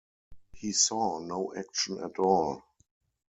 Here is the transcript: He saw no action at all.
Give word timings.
He 0.53 0.71
saw 0.71 1.19
no 1.19 1.53
action 1.55 2.03
at 2.03 2.17
all. 2.17 2.63